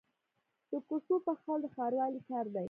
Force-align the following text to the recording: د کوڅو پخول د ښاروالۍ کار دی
د 0.69 0.73
کوڅو 0.87 1.15
پخول 1.25 1.59
د 1.61 1.65
ښاروالۍ 1.75 2.21
کار 2.29 2.45
دی 2.53 2.59